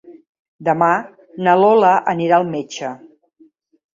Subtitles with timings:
[0.67, 0.87] Demà
[1.47, 2.93] na Lola anirà al metge.